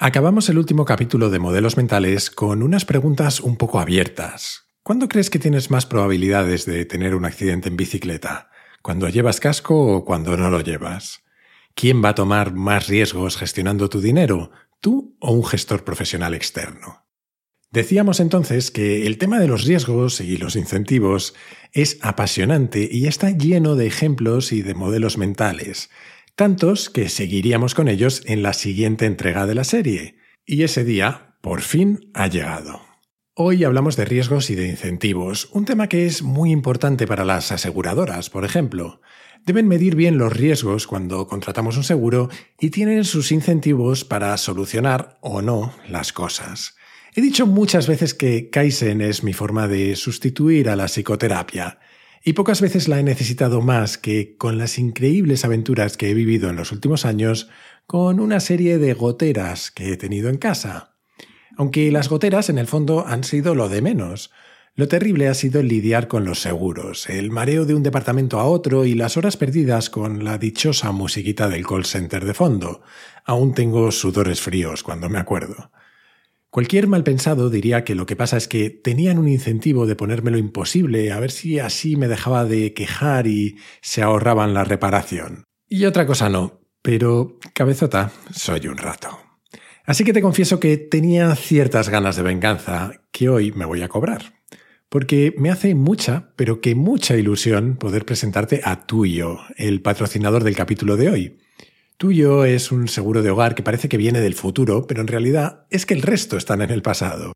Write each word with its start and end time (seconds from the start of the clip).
Acabamos 0.00 0.48
el 0.48 0.58
último 0.58 0.84
capítulo 0.84 1.28
de 1.28 1.40
modelos 1.40 1.76
mentales 1.76 2.30
con 2.30 2.62
unas 2.62 2.84
preguntas 2.84 3.40
un 3.40 3.56
poco 3.56 3.80
abiertas. 3.80 4.68
¿Cuándo 4.84 5.08
crees 5.08 5.28
que 5.28 5.40
tienes 5.40 5.72
más 5.72 5.86
probabilidades 5.86 6.66
de 6.66 6.84
tener 6.84 7.16
un 7.16 7.24
accidente 7.24 7.68
en 7.68 7.76
bicicleta? 7.76 8.48
¿Cuando 8.80 9.08
llevas 9.08 9.40
casco 9.40 9.96
o 9.96 10.04
cuando 10.04 10.36
no 10.36 10.50
lo 10.50 10.60
llevas? 10.60 11.24
¿Quién 11.74 12.00
va 12.00 12.10
a 12.10 12.14
tomar 12.14 12.54
más 12.54 12.86
riesgos 12.86 13.36
gestionando 13.36 13.88
tu 13.88 14.00
dinero? 14.00 14.52
¿Tú 14.80 15.16
o 15.18 15.32
un 15.32 15.44
gestor 15.44 15.82
profesional 15.82 16.32
externo? 16.32 17.04
Decíamos 17.72 18.20
entonces 18.20 18.70
que 18.70 19.04
el 19.04 19.18
tema 19.18 19.40
de 19.40 19.48
los 19.48 19.64
riesgos 19.64 20.20
y 20.20 20.36
los 20.36 20.54
incentivos 20.54 21.34
es 21.72 21.98
apasionante 22.02 22.88
y 22.88 23.08
está 23.08 23.32
lleno 23.32 23.74
de 23.74 23.88
ejemplos 23.88 24.52
y 24.52 24.62
de 24.62 24.74
modelos 24.74 25.18
mentales, 25.18 25.90
tantos 26.38 26.88
que 26.88 27.08
seguiríamos 27.08 27.74
con 27.74 27.88
ellos 27.88 28.22
en 28.24 28.44
la 28.44 28.52
siguiente 28.52 29.06
entrega 29.06 29.44
de 29.44 29.56
la 29.56 29.64
serie. 29.64 30.18
Y 30.46 30.62
ese 30.62 30.84
día, 30.84 31.36
por 31.40 31.62
fin, 31.62 32.12
ha 32.14 32.28
llegado. 32.28 32.80
Hoy 33.34 33.64
hablamos 33.64 33.96
de 33.96 34.04
riesgos 34.04 34.48
y 34.48 34.54
de 34.54 34.68
incentivos, 34.68 35.48
un 35.52 35.64
tema 35.64 35.88
que 35.88 36.06
es 36.06 36.22
muy 36.22 36.52
importante 36.52 37.08
para 37.08 37.24
las 37.24 37.50
aseguradoras, 37.50 38.30
por 38.30 38.44
ejemplo. 38.44 39.00
Deben 39.44 39.66
medir 39.66 39.96
bien 39.96 40.16
los 40.16 40.32
riesgos 40.32 40.86
cuando 40.86 41.26
contratamos 41.26 41.76
un 41.76 41.82
seguro 41.82 42.28
y 42.60 42.70
tienen 42.70 43.02
sus 43.02 43.32
incentivos 43.32 44.04
para 44.04 44.36
solucionar 44.36 45.18
o 45.20 45.42
no 45.42 45.74
las 45.88 46.12
cosas. 46.12 46.76
He 47.16 47.20
dicho 47.20 47.48
muchas 47.48 47.88
veces 47.88 48.14
que 48.14 48.48
Kaizen 48.48 49.00
es 49.00 49.24
mi 49.24 49.32
forma 49.32 49.66
de 49.66 49.96
sustituir 49.96 50.68
a 50.68 50.76
la 50.76 50.86
psicoterapia, 50.86 51.80
y 52.28 52.34
pocas 52.34 52.60
veces 52.60 52.88
la 52.88 53.00
he 53.00 53.02
necesitado 53.02 53.62
más 53.62 53.96
que 53.96 54.36
con 54.36 54.58
las 54.58 54.78
increíbles 54.78 55.46
aventuras 55.46 55.96
que 55.96 56.10
he 56.10 56.14
vivido 56.14 56.50
en 56.50 56.56
los 56.56 56.72
últimos 56.72 57.06
años 57.06 57.48
con 57.86 58.20
una 58.20 58.38
serie 58.38 58.76
de 58.76 58.92
goteras 58.92 59.70
que 59.70 59.94
he 59.94 59.96
tenido 59.96 60.28
en 60.28 60.36
casa. 60.36 60.94
Aunque 61.56 61.90
las 61.90 62.10
goteras 62.10 62.50
en 62.50 62.58
el 62.58 62.66
fondo 62.66 63.06
han 63.06 63.24
sido 63.24 63.54
lo 63.54 63.70
de 63.70 63.80
menos. 63.80 64.30
Lo 64.74 64.88
terrible 64.88 65.28
ha 65.28 65.32
sido 65.32 65.62
lidiar 65.62 66.06
con 66.06 66.26
los 66.26 66.40
seguros, 66.40 67.08
el 67.08 67.30
mareo 67.30 67.64
de 67.64 67.74
un 67.74 67.82
departamento 67.82 68.38
a 68.38 68.44
otro 68.44 68.84
y 68.84 68.92
las 68.92 69.16
horas 69.16 69.38
perdidas 69.38 69.88
con 69.88 70.22
la 70.22 70.36
dichosa 70.36 70.92
musiquita 70.92 71.48
del 71.48 71.66
call 71.66 71.86
center 71.86 72.26
de 72.26 72.34
fondo. 72.34 72.82
Aún 73.24 73.54
tengo 73.54 73.90
sudores 73.90 74.42
fríos 74.42 74.82
cuando 74.82 75.08
me 75.08 75.18
acuerdo. 75.18 75.70
Cualquier 76.50 76.86
mal 76.86 77.04
pensado 77.04 77.50
diría 77.50 77.84
que 77.84 77.94
lo 77.94 78.06
que 78.06 78.16
pasa 78.16 78.38
es 78.38 78.48
que 78.48 78.70
tenían 78.70 79.18
un 79.18 79.28
incentivo 79.28 79.86
de 79.86 79.96
ponérmelo 79.96 80.38
imposible, 80.38 81.12
a 81.12 81.20
ver 81.20 81.30
si 81.30 81.58
así 81.58 81.96
me 81.96 82.08
dejaba 82.08 82.46
de 82.46 82.72
quejar 82.72 83.26
y 83.26 83.56
se 83.82 84.02
ahorraban 84.02 84.54
la 84.54 84.64
reparación. 84.64 85.44
Y 85.68 85.84
otra 85.84 86.06
cosa 86.06 86.30
no, 86.30 86.60
pero 86.80 87.38
cabezota 87.52 88.12
soy 88.32 88.66
un 88.66 88.78
rato. 88.78 89.18
Así 89.84 90.04
que 90.04 90.14
te 90.14 90.22
confieso 90.22 90.58
que 90.58 90.78
tenía 90.78 91.34
ciertas 91.34 91.90
ganas 91.90 92.16
de 92.16 92.22
venganza 92.22 92.92
que 93.12 93.28
hoy 93.28 93.52
me 93.52 93.66
voy 93.66 93.82
a 93.82 93.88
cobrar. 93.88 94.34
Porque 94.88 95.34
me 95.36 95.50
hace 95.50 95.74
mucha, 95.74 96.32
pero 96.36 96.62
que 96.62 96.74
mucha 96.74 97.16
ilusión 97.16 97.76
poder 97.76 98.06
presentarte 98.06 98.62
a 98.64 98.86
Tuyo, 98.86 99.38
el 99.56 99.82
patrocinador 99.82 100.44
del 100.44 100.56
capítulo 100.56 100.96
de 100.96 101.10
hoy. 101.10 101.38
Tuyo 101.98 102.44
es 102.44 102.70
un 102.70 102.86
seguro 102.86 103.24
de 103.24 103.30
hogar 103.30 103.56
que 103.56 103.64
parece 103.64 103.88
que 103.88 103.96
viene 103.96 104.20
del 104.20 104.36
futuro, 104.36 104.86
pero 104.86 105.00
en 105.00 105.08
realidad 105.08 105.66
es 105.68 105.84
que 105.84 105.94
el 105.94 106.02
resto 106.02 106.36
están 106.36 106.62
en 106.62 106.70
el 106.70 106.80
pasado. 106.80 107.32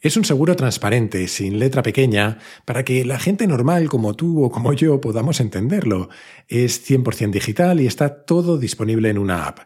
Es 0.00 0.16
un 0.16 0.24
seguro 0.24 0.56
transparente, 0.56 1.28
sin 1.28 1.58
letra 1.58 1.82
pequeña, 1.82 2.38
para 2.64 2.82
que 2.82 3.04
la 3.04 3.18
gente 3.18 3.46
normal 3.46 3.90
como 3.90 4.14
tú 4.14 4.42
o 4.42 4.50
como 4.50 4.72
yo 4.72 5.02
podamos 5.02 5.38
entenderlo. 5.40 6.08
Es 6.48 6.90
100% 6.90 7.30
digital 7.30 7.78
y 7.78 7.86
está 7.86 8.24
todo 8.24 8.56
disponible 8.56 9.10
en 9.10 9.18
una 9.18 9.48
app. 9.48 9.58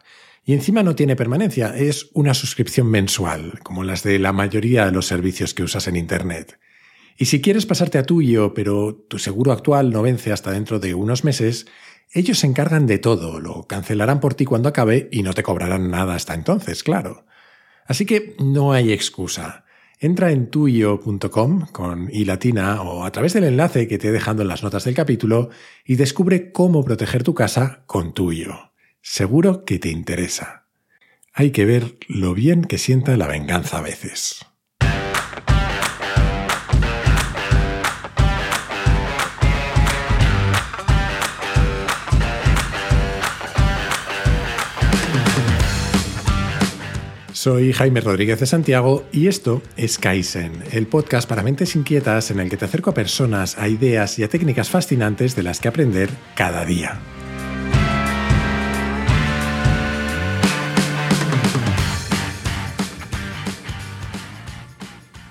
Y 0.43 0.51
encima 0.51 0.83
no 0.83 0.95
tiene 0.95 1.15
permanencia, 1.15 1.73
es 1.77 2.09
una 2.13 2.33
suscripción 2.33 2.87
mensual, 2.87 3.57
como 3.63 3.85
las 3.85 4.03
de 4.03 4.19
la 4.19 4.33
mayoría 4.33 4.85
de 4.85 4.91
los 4.91 5.05
servicios 5.05 5.53
que 5.53 5.63
usas 5.63 5.87
en 5.87 5.95
Internet. 5.95 6.59
Y 7.21 7.25
si 7.25 7.39
quieres 7.39 7.67
pasarte 7.67 7.99
a 7.99 8.03
tuyo, 8.03 8.55
pero 8.55 8.95
tu 8.95 9.19
seguro 9.19 9.51
actual 9.51 9.91
no 9.91 10.01
vence 10.01 10.31
hasta 10.31 10.49
dentro 10.49 10.79
de 10.79 10.95
unos 10.95 11.23
meses, 11.23 11.67
ellos 12.11 12.39
se 12.39 12.47
encargan 12.47 12.87
de 12.87 12.97
todo, 12.97 13.39
lo 13.39 13.67
cancelarán 13.67 14.19
por 14.19 14.33
ti 14.33 14.43
cuando 14.43 14.69
acabe 14.69 15.07
y 15.11 15.21
no 15.21 15.31
te 15.35 15.43
cobrarán 15.43 15.91
nada 15.91 16.15
hasta 16.15 16.33
entonces, 16.33 16.81
claro. 16.81 17.27
Así 17.85 18.07
que 18.07 18.35
no 18.39 18.73
hay 18.73 18.91
excusa. 18.91 19.65
Entra 19.99 20.31
en 20.31 20.49
tuyo.com 20.49 21.67
con 21.71 22.09
i 22.11 22.25
latina 22.25 22.81
o 22.81 23.05
a 23.05 23.11
través 23.11 23.33
del 23.33 23.43
enlace 23.43 23.87
que 23.87 23.99
te 23.99 24.07
he 24.07 24.11
dejado 24.11 24.41
en 24.41 24.47
las 24.47 24.63
notas 24.63 24.85
del 24.85 24.95
capítulo 24.95 25.51
y 25.85 25.97
descubre 25.97 26.51
cómo 26.51 26.83
proteger 26.83 27.21
tu 27.21 27.35
casa 27.35 27.83
con 27.85 28.15
tuyo. 28.15 28.71
Seguro 29.03 29.63
que 29.63 29.77
te 29.77 29.89
interesa. 29.89 30.65
Hay 31.33 31.51
que 31.51 31.65
ver 31.65 31.97
lo 32.07 32.33
bien 32.33 32.63
que 32.63 32.79
sienta 32.79 33.15
la 33.15 33.27
venganza 33.27 33.77
a 33.77 33.81
veces. 33.81 34.43
Soy 47.43 47.73
Jaime 47.73 48.01
Rodríguez 48.01 48.39
de 48.39 48.45
Santiago 48.45 49.03
y 49.11 49.25
esto 49.25 49.63
es 49.75 49.97
Kaizen, 49.97 50.63
el 50.73 50.85
podcast 50.85 51.27
para 51.27 51.41
mentes 51.41 51.75
inquietas 51.75 52.29
en 52.29 52.39
el 52.39 52.51
que 52.51 52.57
te 52.57 52.65
acerco 52.65 52.91
a 52.91 52.93
personas, 52.93 53.57
a 53.57 53.67
ideas 53.67 54.19
y 54.19 54.23
a 54.23 54.29
técnicas 54.29 54.69
fascinantes 54.69 55.35
de 55.35 55.41
las 55.41 55.59
que 55.59 55.67
aprender 55.67 56.11
cada 56.35 56.65
día. 56.65 56.99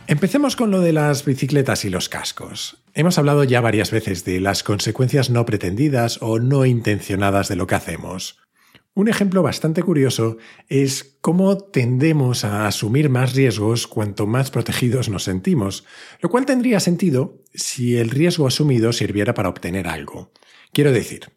Empecemos 0.09 0.56
con 0.56 0.72
lo 0.72 0.81
de 0.81 0.92
las 0.92 1.25
bicicletas 1.25 1.84
y 1.84 1.91
los 1.91 2.09
cascos. 2.09 2.82
Hemos 2.92 3.19
hablado 3.19 3.44
ya 3.44 3.60
varias 3.60 3.92
veces 3.92 4.25
de 4.25 4.41
las 4.41 4.65
consecuencias 4.65 5.31
no 5.31 5.47
pretendidas 5.47 6.19
o 6.21 6.41
no 6.41 6.66
intencionadas 6.66 7.47
de 7.47 7.54
lo 7.54 7.69
que 7.69 7.77
hacemos. 7.77 8.41
Un 8.93 9.09
ejemplo 9.09 9.43
bastante 9.43 9.83
curioso 9.83 10.37
es 10.69 11.17
cómo 11.21 11.59
tendemos 11.59 12.45
a 12.45 12.67
asumir 12.67 13.09
más 13.09 13.34
riesgos 13.34 13.87
cuanto 13.87 14.27
más 14.27 14.51
protegidos 14.51 15.09
nos 15.09 15.25
sentimos, 15.25 15.84
lo 16.21 16.28
cual 16.28 16.45
tendría 16.45 16.81
sentido 16.81 17.41
si 17.55 17.97
el 17.97 18.11
riesgo 18.11 18.49
asumido 18.49 18.93
sirviera 18.93 19.33
para 19.33 19.49
obtener 19.49 19.87
algo. 19.87 20.33
Quiero 20.73 20.91
decir, 20.91 21.31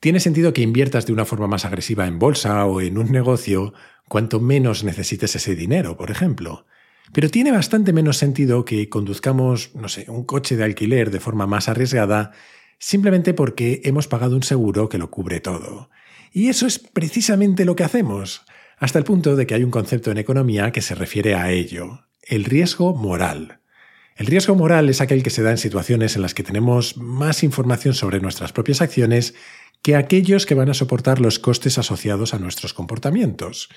tiene 0.00 0.20
sentido 0.20 0.52
que 0.52 0.60
inviertas 0.60 1.06
de 1.06 1.14
una 1.14 1.24
forma 1.24 1.46
más 1.46 1.64
agresiva 1.64 2.06
en 2.06 2.18
bolsa 2.18 2.66
o 2.66 2.82
en 2.82 2.98
un 2.98 3.10
negocio 3.10 3.72
cuanto 4.06 4.40
menos 4.40 4.84
necesites 4.84 5.34
ese 5.34 5.54
dinero, 5.54 5.96
por 5.96 6.10
ejemplo. 6.10 6.66
Pero 7.14 7.30
tiene 7.30 7.52
bastante 7.52 7.94
menos 7.94 8.18
sentido 8.18 8.66
que 8.66 8.90
conduzcamos, 8.90 9.74
no 9.74 9.88
sé, 9.88 10.04
un 10.08 10.24
coche 10.24 10.56
de 10.56 10.64
alquiler 10.64 11.10
de 11.10 11.20
forma 11.20 11.46
más 11.46 11.68
arriesgada 11.68 12.32
simplemente 12.78 13.32
porque 13.32 13.80
hemos 13.84 14.08
pagado 14.08 14.36
un 14.36 14.42
seguro 14.42 14.88
que 14.88 14.98
lo 14.98 15.10
cubre 15.10 15.40
todo. 15.40 15.88
Y 16.32 16.48
eso 16.48 16.66
es 16.66 16.78
precisamente 16.78 17.64
lo 17.64 17.76
que 17.76 17.84
hacemos, 17.84 18.42
hasta 18.78 18.98
el 18.98 19.04
punto 19.04 19.36
de 19.36 19.46
que 19.46 19.54
hay 19.54 19.64
un 19.64 19.70
concepto 19.70 20.10
en 20.10 20.18
economía 20.18 20.72
que 20.72 20.80
se 20.80 20.94
refiere 20.94 21.34
a 21.34 21.50
ello, 21.50 22.06
el 22.22 22.44
riesgo 22.44 22.94
moral. 22.94 23.60
El 24.16 24.26
riesgo 24.26 24.54
moral 24.54 24.88
es 24.88 25.00
aquel 25.00 25.22
que 25.22 25.30
se 25.30 25.42
da 25.42 25.50
en 25.50 25.58
situaciones 25.58 26.16
en 26.16 26.22
las 26.22 26.34
que 26.34 26.42
tenemos 26.42 26.96
más 26.96 27.42
información 27.42 27.94
sobre 27.94 28.20
nuestras 28.20 28.52
propias 28.52 28.82
acciones 28.82 29.34
que 29.82 29.96
aquellos 29.96 30.46
que 30.46 30.54
van 30.54 30.70
a 30.70 30.74
soportar 30.74 31.20
los 31.20 31.38
costes 31.38 31.76
asociados 31.76 32.34
a 32.34 32.38
nuestros 32.38 32.72
comportamientos. 32.72 33.68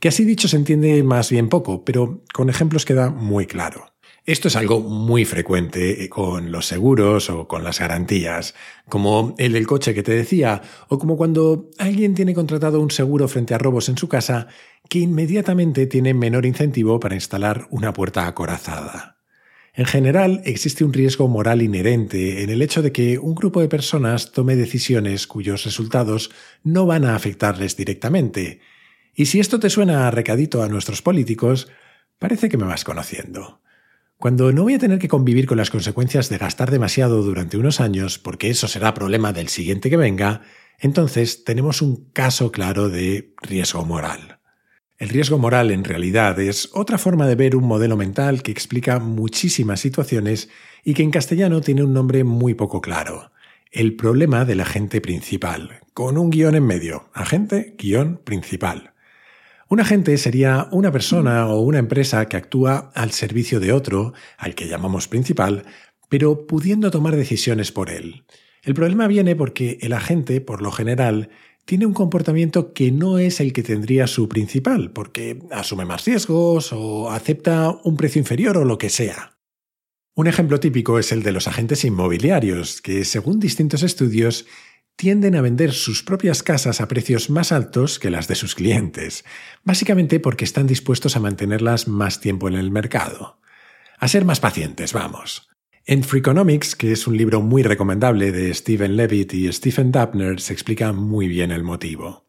Que 0.00 0.08
así 0.08 0.24
dicho 0.24 0.48
se 0.48 0.56
entiende 0.56 1.02
más 1.02 1.30
bien 1.30 1.48
poco, 1.48 1.84
pero 1.84 2.24
con 2.32 2.50
ejemplos 2.50 2.84
queda 2.84 3.10
muy 3.10 3.46
claro. 3.46 3.91
Esto 4.24 4.46
es 4.46 4.54
algo 4.54 4.78
muy 4.78 5.24
frecuente 5.24 6.04
eh, 6.04 6.08
con 6.08 6.52
los 6.52 6.66
seguros 6.66 7.28
o 7.28 7.48
con 7.48 7.64
las 7.64 7.80
garantías, 7.80 8.54
como 8.88 9.34
el 9.36 9.54
del 9.54 9.66
coche 9.66 9.94
que 9.94 10.04
te 10.04 10.12
decía, 10.12 10.62
o 10.86 10.96
como 10.96 11.16
cuando 11.16 11.68
alguien 11.76 12.14
tiene 12.14 12.32
contratado 12.32 12.80
un 12.80 12.92
seguro 12.92 13.26
frente 13.26 13.52
a 13.52 13.58
robos 13.58 13.88
en 13.88 13.98
su 13.98 14.08
casa 14.08 14.46
que 14.88 15.00
inmediatamente 15.00 15.88
tiene 15.88 16.14
menor 16.14 16.46
incentivo 16.46 17.00
para 17.00 17.16
instalar 17.16 17.66
una 17.70 17.92
puerta 17.92 18.28
acorazada. 18.28 19.16
En 19.74 19.86
general, 19.86 20.40
existe 20.44 20.84
un 20.84 20.92
riesgo 20.92 21.26
moral 21.26 21.60
inherente 21.60 22.44
en 22.44 22.50
el 22.50 22.62
hecho 22.62 22.80
de 22.80 22.92
que 22.92 23.18
un 23.18 23.34
grupo 23.34 23.60
de 23.60 23.68
personas 23.68 24.30
tome 24.30 24.54
decisiones 24.54 25.26
cuyos 25.26 25.64
resultados 25.64 26.30
no 26.62 26.86
van 26.86 27.06
a 27.06 27.16
afectarles 27.16 27.76
directamente. 27.76 28.60
Y 29.16 29.26
si 29.26 29.40
esto 29.40 29.58
te 29.58 29.68
suena 29.68 30.06
a 30.06 30.12
recadito 30.12 30.62
a 30.62 30.68
nuestros 30.68 31.02
políticos, 31.02 31.68
parece 32.20 32.48
que 32.48 32.56
me 32.56 32.66
vas 32.66 32.84
conociendo. 32.84 33.62
Cuando 34.16 34.52
no 34.52 34.62
voy 34.62 34.74
a 34.74 34.78
tener 34.78 34.98
que 34.98 35.08
convivir 35.08 35.46
con 35.46 35.58
las 35.58 35.70
consecuencias 35.70 36.28
de 36.28 36.38
gastar 36.38 36.70
demasiado 36.70 37.22
durante 37.22 37.56
unos 37.56 37.80
años, 37.80 38.18
porque 38.18 38.50
eso 38.50 38.68
será 38.68 38.94
problema 38.94 39.32
del 39.32 39.48
siguiente 39.48 39.90
que 39.90 39.96
venga, 39.96 40.42
entonces 40.78 41.44
tenemos 41.44 41.82
un 41.82 42.08
caso 42.12 42.52
claro 42.52 42.88
de 42.88 43.34
riesgo 43.42 43.84
moral. 43.84 44.38
El 44.98 45.08
riesgo 45.08 45.36
moral 45.36 45.72
en 45.72 45.82
realidad 45.82 46.38
es 46.38 46.70
otra 46.74 46.96
forma 46.96 47.26
de 47.26 47.34
ver 47.34 47.56
un 47.56 47.64
modelo 47.64 47.96
mental 47.96 48.42
que 48.44 48.52
explica 48.52 49.00
muchísimas 49.00 49.80
situaciones 49.80 50.48
y 50.84 50.94
que 50.94 51.02
en 51.02 51.10
castellano 51.10 51.60
tiene 51.60 51.82
un 51.82 51.92
nombre 51.92 52.22
muy 52.22 52.54
poco 52.54 52.80
claro. 52.80 53.32
El 53.72 53.96
problema 53.96 54.44
del 54.44 54.60
agente 54.60 55.00
principal, 55.00 55.80
con 55.92 56.18
un 56.18 56.30
guion 56.30 56.54
en 56.54 56.66
medio. 56.66 57.08
Agente, 57.14 57.74
guion, 57.78 58.20
principal. 58.22 58.91
Un 59.72 59.80
agente 59.80 60.18
sería 60.18 60.68
una 60.70 60.92
persona 60.92 61.48
o 61.48 61.62
una 61.62 61.78
empresa 61.78 62.26
que 62.26 62.36
actúa 62.36 62.92
al 62.94 63.10
servicio 63.10 63.58
de 63.58 63.72
otro, 63.72 64.12
al 64.36 64.54
que 64.54 64.68
llamamos 64.68 65.08
principal, 65.08 65.64
pero 66.10 66.46
pudiendo 66.46 66.90
tomar 66.90 67.16
decisiones 67.16 67.72
por 67.72 67.88
él. 67.88 68.26
El 68.62 68.74
problema 68.74 69.06
viene 69.06 69.34
porque 69.34 69.78
el 69.80 69.94
agente, 69.94 70.42
por 70.42 70.60
lo 70.60 70.72
general, 70.72 71.30
tiene 71.64 71.86
un 71.86 71.94
comportamiento 71.94 72.74
que 72.74 72.92
no 72.92 73.18
es 73.18 73.40
el 73.40 73.54
que 73.54 73.62
tendría 73.62 74.06
su 74.08 74.28
principal, 74.28 74.90
porque 74.90 75.38
asume 75.50 75.86
más 75.86 76.04
riesgos 76.04 76.74
o 76.74 77.10
acepta 77.10 77.70
un 77.82 77.96
precio 77.96 78.20
inferior 78.20 78.58
o 78.58 78.66
lo 78.66 78.76
que 78.76 78.90
sea. 78.90 79.38
Un 80.14 80.26
ejemplo 80.26 80.60
típico 80.60 80.98
es 80.98 81.12
el 81.12 81.22
de 81.22 81.32
los 81.32 81.48
agentes 81.48 81.86
inmobiliarios, 81.86 82.82
que 82.82 83.06
según 83.06 83.40
distintos 83.40 83.82
estudios 83.82 84.44
tienden 84.96 85.34
a 85.34 85.40
vender 85.40 85.72
sus 85.72 86.02
propias 86.02 86.42
casas 86.42 86.80
a 86.80 86.88
precios 86.88 87.30
más 87.30 87.52
altos 87.52 87.98
que 87.98 88.10
las 88.10 88.28
de 88.28 88.34
sus 88.34 88.54
clientes, 88.54 89.24
básicamente 89.64 90.20
porque 90.20 90.44
están 90.44 90.66
dispuestos 90.66 91.16
a 91.16 91.20
mantenerlas 91.20 91.88
más 91.88 92.20
tiempo 92.20 92.48
en 92.48 92.54
el 92.54 92.70
mercado. 92.70 93.38
A 93.98 94.08
ser 94.08 94.24
más 94.24 94.40
pacientes, 94.40 94.92
vamos. 94.92 95.48
En 95.84 96.04
Freakonomics, 96.04 96.76
que 96.76 96.92
es 96.92 97.06
un 97.08 97.16
libro 97.16 97.40
muy 97.40 97.64
recomendable 97.64 98.30
de 98.30 98.54
Stephen 98.54 98.96
Levitt 98.96 99.34
y 99.34 99.52
Stephen 99.52 99.90
Dapner, 99.90 100.40
se 100.40 100.52
explica 100.52 100.92
muy 100.92 101.26
bien 101.26 101.50
el 101.50 101.64
motivo. 101.64 102.28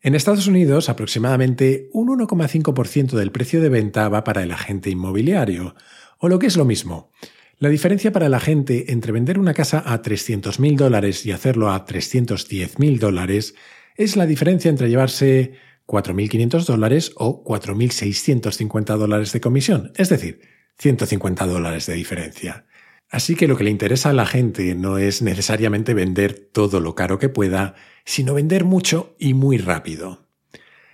En 0.00 0.14
Estados 0.14 0.46
Unidos, 0.46 0.88
aproximadamente 0.88 1.90
un 1.92 2.08
1,5% 2.08 3.10
del 3.10 3.32
precio 3.32 3.60
de 3.60 3.68
venta 3.68 4.08
va 4.08 4.24
para 4.24 4.42
el 4.42 4.50
agente 4.50 4.88
inmobiliario, 4.88 5.74
o 6.16 6.28
lo 6.30 6.38
que 6.38 6.46
es 6.46 6.56
lo 6.56 6.64
mismo, 6.64 7.12
la 7.60 7.68
diferencia 7.68 8.10
para 8.10 8.30
la 8.30 8.40
gente 8.40 8.90
entre 8.90 9.12
vender 9.12 9.38
una 9.38 9.52
casa 9.52 9.82
a 9.84 10.00
300.000 10.00 10.76
dólares 10.76 11.26
y 11.26 11.32
hacerlo 11.32 11.70
a 11.70 11.84
310.000 11.84 12.98
dólares 12.98 13.54
es 13.96 14.16
la 14.16 14.24
diferencia 14.24 14.70
entre 14.70 14.88
llevarse 14.88 15.52
4.500 15.86 16.64
dólares 16.64 17.12
o 17.16 17.44
4.650 17.44 18.96
dólares 18.96 19.32
de 19.34 19.40
comisión, 19.42 19.92
es 19.96 20.08
decir, 20.08 20.40
150 20.78 21.46
dólares 21.46 21.84
de 21.84 21.94
diferencia. 21.94 22.64
Así 23.10 23.34
que 23.34 23.46
lo 23.46 23.58
que 23.58 23.64
le 23.64 23.70
interesa 23.70 24.08
a 24.08 24.14
la 24.14 24.24
gente 24.24 24.74
no 24.74 24.96
es 24.96 25.20
necesariamente 25.20 25.92
vender 25.92 26.48
todo 26.52 26.80
lo 26.80 26.94
caro 26.94 27.18
que 27.18 27.28
pueda, 27.28 27.74
sino 28.06 28.32
vender 28.32 28.64
mucho 28.64 29.16
y 29.18 29.34
muy 29.34 29.58
rápido. 29.58 30.26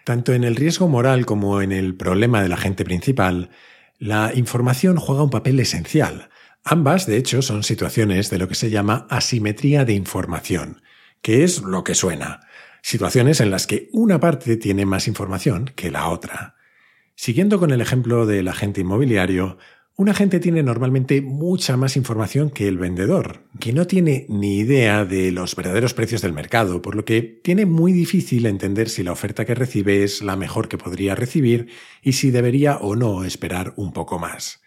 Tanto 0.05 0.33
en 0.33 0.43
el 0.43 0.57
riesgo 0.57 0.89
moral 0.89 1.27
como 1.27 1.63
en 1.63 1.71
el 1.71 1.95
problema 1.95 2.43
de 2.43 2.49
la 2.49 2.57
gente 2.57 2.85
principal, 2.85 3.51
la 3.99 4.33
información 4.35 4.97
juega 4.97 5.23
un 5.23 5.31
papel 5.31 5.61
esencial, 5.61 6.29
Ambas, 6.69 7.07
de 7.07 7.17
hecho, 7.17 7.43
son 7.43 7.63
situaciones 7.63 8.29
de 8.29 8.39
lo 8.39 8.49
que 8.49 8.57
se 8.57 8.71
llama 8.71 9.07
asimetría 9.09 9.85
de 9.85 9.93
información, 9.93 10.83
que 11.23 11.45
es 11.45 11.63
lo 11.63 11.85
que 11.85 11.95
suena, 11.95 12.41
situaciones 12.83 13.41
en 13.41 13.53
las 13.53 13.69
que 13.69 13.89
una 13.93 14.19
parte 14.19 14.57
tiene 14.57 14.85
más 14.85 15.07
información 15.07 15.71
que 15.77 15.93
la 15.93 16.09
otra. 16.09 16.57
Siguiendo 17.15 17.61
con 17.61 17.71
el 17.71 17.81
ejemplo 17.81 18.27
del 18.27 18.49
agente 18.49 18.81
inmobiliario, 18.81 19.59
un 19.95 20.09
agente 20.09 20.41
tiene 20.41 20.65
normalmente 20.65 21.23
mucha 21.23 21.77
más 21.77 21.97
información 21.97 22.51
que 22.51 22.67
el 22.67 22.79
vendedor, 22.79 23.45
que 23.61 23.73
no 23.73 23.87
tiene 23.87 24.27
ni 24.29 24.59
idea 24.59 25.05
de 25.05 25.31
los 25.31 25.55
verdaderos 25.55 25.95
precios 25.95 26.21
del 26.21 26.33
mercado, 26.33 26.83
por 26.83 26.97
lo 26.97 27.05
que 27.05 27.23
tiene 27.23 27.65
muy 27.65 27.93
difícil 27.93 28.45
entender 28.45 28.89
si 28.89 29.05
la 29.05 29.13
oferta 29.13 29.45
que 29.45 29.55
recibe 29.55 30.03
es 30.03 30.21
la 30.21 30.35
mejor 30.35 30.67
que 30.67 30.79
podría 30.79 31.15
recibir 31.15 31.69
y 32.03 32.15
si 32.15 32.33
debería 32.33 32.79
o 32.79 32.97
no 32.97 33.23
esperar 33.23 33.73
un 33.77 33.93
poco 33.93 34.19
más. 34.19 34.66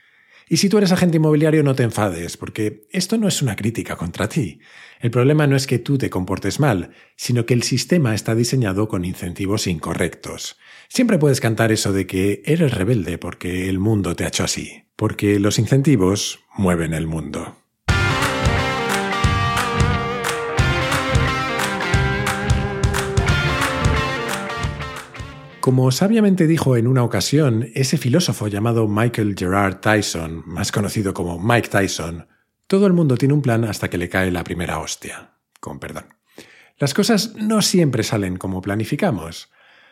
Y 0.50 0.57
si 0.57 0.68
tú 0.68 0.80
eres 0.80 0.92
agente 0.92 1.18
inmobiliario, 1.18 1.62
no 1.62 1.75
te 1.75 1.84
enfades, 1.84 2.36
porque 2.36 2.88
esto 2.92 3.19
no 3.19 3.28
es 3.28 3.44
una 3.44 3.56
crítica 3.56 3.96
contra 3.96 4.28
ti. 4.28 4.60
El 5.00 5.12
problema 5.12 5.46
no 5.46 5.56
es 5.56 5.68
que 5.68 5.78
tú 5.78 6.00
te 6.00 6.10
comportes 6.10 6.60
mal, 6.60 6.90
sino 7.16 7.46
que 7.46 7.54
el 7.54 7.62
sistema 7.62 8.16
está 8.16 8.34
diseñado 8.34 8.88
con 8.88 9.06
incentivos 9.06 9.68
incorrectos. 9.68 10.57
Siempre 10.88 11.19
puedes 11.19 11.40
cantar 11.40 11.72
eso 11.72 11.94
de 11.94 12.07
que 12.07 12.42
eres 12.46 12.74
rebelde 12.74 13.19
porque 13.19 13.69
el 13.69 13.78
mundo 13.78 14.16
te 14.16 14.24
ha 14.24 14.30
hecho 14.30 14.44
así, 14.44 14.86
porque 14.96 15.40
los 15.40 15.60
incentivos 15.60 16.40
mueven 16.57 16.95
el 16.95 17.06
mundo. 17.06 17.59
Como 25.62 25.92
sabiamente 25.92 26.48
dijo 26.48 26.78
en 26.78 26.88
una 26.88 27.04
ocasión 27.04 27.70
ese 27.76 27.98
filósofo 27.98 28.48
llamado 28.48 28.88
Michael 28.88 29.36
Gerard 29.38 29.82
Tyson, 29.82 30.42
más 30.46 30.72
conocido 30.72 31.14
como 31.14 31.38
Mike 31.38 31.68
Tyson, 31.68 32.28
todo 32.66 32.88
el 32.88 32.94
mundo 32.94 33.18
tiene 33.18 33.34
un 33.34 33.42
plan 33.42 33.66
hasta 33.66 33.90
que 33.90 33.98
le 33.98 34.08
cae 34.08 34.32
la 34.32 34.46
primera 34.46 34.80
hostia. 34.80 35.32
Con 35.60 35.80
perdón. 35.80 36.06
Las 36.78 36.94
cosas 36.94 37.36
no 37.36 37.62
siempre 37.62 38.04
salen 38.04 38.38
como 38.38 38.62
planificamos. 38.62 39.52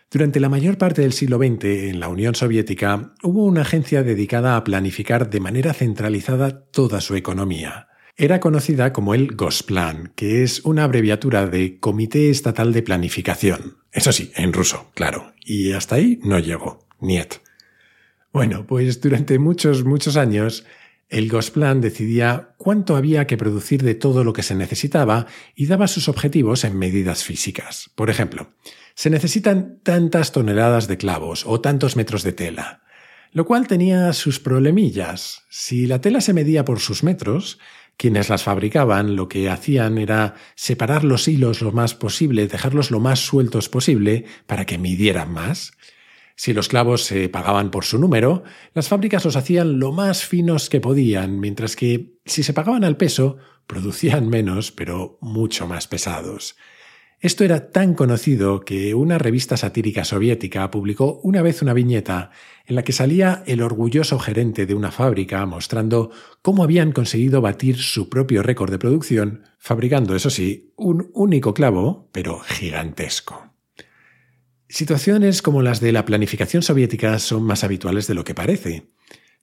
Durante 0.10 0.40
la 0.40 0.48
mayor 0.48 0.78
parte 0.78 1.02
del 1.02 1.12
siglo 1.12 1.38
XX, 1.38 1.66
en 1.66 2.00
la 2.00 2.08
Unión 2.08 2.34
Soviética, 2.34 3.13
hubo 3.22 3.44
una 3.44 3.63
agencia 3.63 4.04
dedicada 4.04 4.56
a 4.56 4.63
planificar 4.63 5.30
de 5.30 5.42
manera 5.42 5.74
centralizada 5.74 6.62
toda 6.72 7.02
su 7.02 7.18
economía. 7.18 7.90
Era 8.19 8.40
conocida 8.40 8.94
como 8.94 9.14
el 9.14 9.36
Gosplan, 9.36 10.12
que 10.16 10.42
es 10.42 10.66
una 10.66 10.86
abreviatura 10.86 11.46
de 11.46 11.80
Comité 11.80 12.31
Estatal 12.31 12.74
de 12.74 12.81
Planificación. 12.81 13.78
Eso 13.92 14.12
sí, 14.12 14.31
en 14.36 14.54
ruso, 14.54 14.90
claro. 14.96 15.34
Y 15.46 15.74
hasta 15.74 15.96
ahí 15.96 16.19
no 16.24 16.40
llegó. 16.40 16.88
Niet. 17.00 17.36
Bueno, 18.34 18.66
pues 18.66 19.02
durante 19.02 19.38
muchos, 19.38 19.84
muchos 19.84 20.18
años, 20.18 20.66
el 21.10 21.30
Gosplan 21.30 21.80
decidía 21.80 22.56
cuánto 22.58 22.96
había 22.96 23.28
que 23.28 23.38
producir 23.38 23.84
de 23.84 23.94
todo 23.94 24.24
lo 24.24 24.34
que 24.34 24.42
se 24.42 24.56
necesitaba 24.56 25.28
y 25.54 25.68
daba 25.68 25.88
sus 25.88 26.10
objetivos 26.10 26.63
en 26.63 26.75
medidas 26.75 27.24
físicas. 27.24 27.92
Por 27.94 28.10
ejemplo, 28.10 28.50
se 28.96 29.12
necesitan 29.12 29.80
tantas 29.84 30.31
toneladas 30.31 30.88
de 30.88 30.98
clavos 30.98 31.46
o 31.46 31.62
tantos 31.62 31.96
metros 31.96 32.24
de 32.24 32.31
tela, 32.31 32.81
lo 33.31 33.46
cual 33.46 33.68
tenía 33.68 34.12
sus 34.13 34.40
problemillas. 34.40 35.44
Si 35.52 35.86
la 35.86 36.02
tela 36.02 36.20
se 36.20 36.34
medía 36.34 36.66
por 36.66 36.80
sus 36.80 37.04
metros, 37.04 37.60
quienes 37.98 38.30
las 38.30 38.44
fabricaban 38.44 39.16
lo 39.16 39.28
que 39.28 39.50
hacían 39.50 39.98
era 39.98 40.36
separar 40.56 41.04
los 41.04 41.28
hilos 41.28 41.62
lo 41.62 41.72
más 41.72 41.96
posible, 41.96 42.48
dejarlos 42.48 42.92
lo 42.92 43.00
más 43.00 43.20
sueltos 43.20 43.70
posible 43.70 44.26
para 44.46 44.66
que 44.66 44.78
midieran 44.78 45.34
más. 45.34 45.74
Si 46.36 46.54
los 46.54 46.68
clavos 46.68 47.04
se 47.04 47.30
pagaban 47.30 47.72
por 47.72 47.84
su 47.84 47.98
número, 47.98 48.44
las 48.76 48.88
fábricas 48.88 49.26
los 49.26 49.36
hacían 49.36 49.80
lo 49.80 49.92
más 49.92 50.24
finos 50.24 50.70
que 50.70 50.80
podían, 50.80 51.40
mientras 51.40 51.76
que 51.76 52.20
si 52.26 52.44
se 52.44 52.54
pagaban 52.54 52.84
al 52.84 52.96
peso, 52.96 53.38
producían 53.66 54.30
menos, 54.30 54.72
pero 54.72 55.18
mucho 55.20 55.66
más 55.66 55.88
pesados. 55.88 56.56
Esto 57.19 57.44
era 57.44 57.72
tan 57.72 57.96
conocido 57.96 58.60
que 58.60 58.94
una 58.94 59.18
revista 59.18 59.58
satírica 59.58 60.04
soviética 60.04 60.69
publicó 60.69 61.19
una 61.24 61.42
vez 61.42 61.64
una 61.64 61.74
viñeta 61.74 62.30
en 62.68 62.75
la 62.75 62.84
que 62.84 62.94
salía 62.94 63.44
el 63.48 63.64
orgulloso 63.64 64.19
gerente 64.19 64.68
de 64.68 64.75
una 64.75 64.91
fábrica 64.91 65.44
mostrando 65.48 66.12
cómo 66.44 66.63
habían 66.63 66.91
conseguido 66.91 67.41
batir 67.41 67.77
su 67.77 68.08
propio 68.08 68.44
récord 68.44 68.70
de 68.70 68.77
producción, 68.77 69.41
fabricando, 69.58 70.15
eso 70.15 70.30
sí, 70.30 70.74
un 70.75 71.10
único 71.15 71.56
clavo, 71.56 72.08
pero 72.12 72.39
gigantesco. 72.39 73.51
Situaciones 74.70 75.41
como 75.41 75.63
las 75.63 75.80
de 75.80 75.94
la 75.94 76.06
planificación 76.06 76.62
soviética 76.62 77.18
son 77.18 77.41
más 77.41 77.63
habituales 77.63 78.06
de 78.06 78.13
lo 78.13 78.24
que 78.24 78.36
parece. 78.36 78.91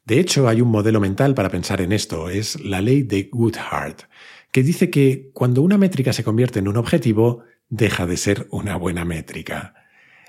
De 0.04 0.20
hecho, 0.20 0.46
hay 0.46 0.60
un 0.60 0.68
modelo 0.68 1.00
mental 1.00 1.34
para 1.34 1.48
pensar 1.48 1.80
en 1.80 1.90
esto, 1.90 2.28
es 2.28 2.60
la 2.62 2.80
ley 2.80 3.02
de 3.02 3.30
Goodhart, 3.32 4.02
que 4.52 4.62
dice 4.62 4.90
que 4.90 5.30
cuando 5.32 5.62
una 5.62 5.78
métrica 5.78 6.12
se 6.12 6.22
convierte 6.22 6.60
en 6.60 6.68
un 6.68 6.76
objetivo, 6.76 7.42
deja 7.74 8.06
de 8.06 8.16
ser 8.16 8.46
una 8.50 8.76
buena 8.76 9.04
métrica. 9.04 9.74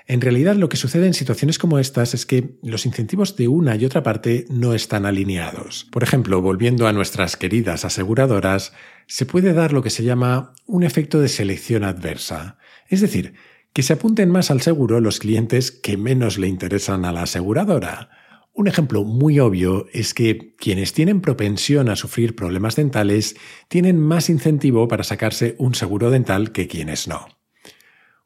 En 0.08 0.20
realidad 0.20 0.56
lo 0.56 0.68
que 0.68 0.76
sucede 0.76 1.06
en 1.06 1.14
situaciones 1.14 1.58
como 1.58 1.78
estas 1.78 2.14
es 2.14 2.26
que 2.26 2.58
los 2.62 2.86
incentivos 2.86 3.36
de 3.36 3.48
una 3.48 3.76
y 3.76 3.84
otra 3.84 4.02
parte 4.02 4.46
no 4.50 4.74
están 4.74 5.06
alineados. 5.06 5.86
Por 5.90 6.02
ejemplo, 6.02 6.40
volviendo 6.42 6.86
a 6.86 6.92
nuestras 6.92 7.36
queridas 7.36 7.84
aseguradoras, 7.84 8.72
se 9.06 9.26
puede 9.26 9.52
dar 9.52 9.72
lo 9.72 9.82
que 9.82 9.90
se 9.90 10.04
llama 10.04 10.54
un 10.66 10.82
efecto 10.82 11.20
de 11.20 11.28
selección 11.28 11.84
adversa. 11.84 12.58
Es 12.88 13.00
decir, 13.00 13.34
que 13.72 13.82
se 13.82 13.92
apunten 13.92 14.30
más 14.30 14.50
al 14.50 14.60
seguro 14.60 15.00
los 15.00 15.18
clientes 15.18 15.70
que 15.70 15.96
menos 15.96 16.38
le 16.38 16.48
interesan 16.48 17.04
a 17.04 17.12
la 17.12 17.22
aseguradora. 17.22 18.10
Un 18.52 18.68
ejemplo 18.68 19.04
muy 19.04 19.38
obvio 19.38 19.86
es 19.92 20.14
que 20.14 20.54
quienes 20.56 20.92
tienen 20.94 21.20
propensión 21.20 21.88
a 21.90 21.96
sufrir 21.96 22.34
problemas 22.34 22.74
dentales 22.74 23.36
tienen 23.68 24.00
más 24.00 24.30
incentivo 24.30 24.88
para 24.88 25.04
sacarse 25.04 25.56
un 25.58 25.74
seguro 25.74 26.10
dental 26.10 26.52
que 26.52 26.66
quienes 26.66 27.06
no. 27.06 27.35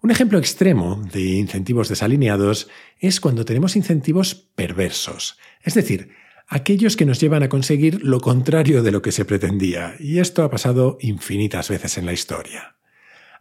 Un 0.02 0.11
ejemplo 0.11 0.38
extremo 0.38 1.02
de 1.12 1.21
incentivos 1.21 1.90
desalineados 1.90 2.69
es 3.00 3.21
cuando 3.21 3.45
tenemos 3.45 3.76
incentivos 3.76 4.35
perversos, 4.35 5.37
es 5.62 5.75
decir, 5.75 6.11
aquellos 6.49 6.97
que 6.97 7.04
nos 7.04 7.21
llevan 7.21 7.42
a 7.42 7.50
conseguir 7.50 8.02
lo 8.02 8.21
contrario 8.21 8.83
de 8.83 8.92
lo 8.92 9.02
que 9.02 9.12
se 9.12 9.26
pretendía, 9.26 9.97
y 9.99 10.19
esto 10.19 10.42
ha 10.42 10.50
pasado 10.50 10.97
infinitas 11.02 11.69
veces 11.69 11.99
en 11.99 12.07
la 12.07 12.14
historia. 12.14 12.76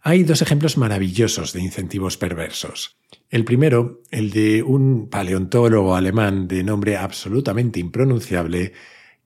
Hay 0.02 0.22
dos 0.22 0.42
ejemplos 0.42 0.76
maravillosos 0.76 1.54
de 1.54 1.62
incentivos 1.62 2.18
perversos. 2.18 2.98
El 3.30 3.46
primero, 3.46 4.02
el 4.10 4.30
de 4.30 4.62
un 4.62 5.08
paleontólogo 5.08 5.96
alemán 5.96 6.46
de 6.46 6.62
nombre 6.62 6.98
absolutamente 6.98 7.80
impronunciable, 7.80 8.74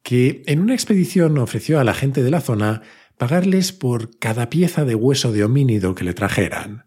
que 0.05 0.43
en 0.47 0.61
una 0.61 0.75
expedición 0.75 1.39
ofreció 1.39 1.81
a 1.81 1.85
la 1.85 1.95
gente 1.95 2.23
de 2.23 2.31
la 2.31 2.41
zona 2.41 2.83
pagarles 3.19 3.73
por 3.73 4.19
cada 4.19 4.51
pieza 4.51 4.85
de 4.85 4.95
hueso 4.95 5.33
de 5.33 5.43
homínido 5.43 5.95
que 5.95 6.05
le 6.05 6.15
trajeran, 6.15 6.85